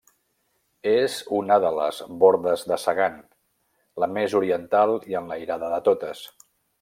És 0.91 1.17
una 1.39 1.57
de 1.65 1.71
les 1.79 1.99
Bordes 2.23 2.63
de 2.71 2.79
Segan, 2.85 3.19
la 4.05 4.09
més 4.17 4.35
oriental 4.43 4.97
i 5.13 5.19
enlairada 5.25 5.71
de 5.77 5.83
totes. 5.91 6.25